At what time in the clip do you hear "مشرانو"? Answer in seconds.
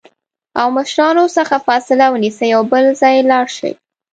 0.77-1.25